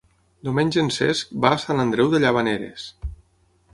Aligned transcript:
Diumenge 0.47 0.79
en 0.83 0.87
Cesc 0.95 1.35
va 1.45 1.51
a 1.57 1.59
Sant 1.65 1.85
Andreu 1.85 2.11
de 2.15 2.23
Llavaneres. 2.25 2.89